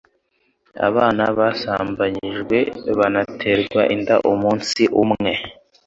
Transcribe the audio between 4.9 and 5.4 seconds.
umwe.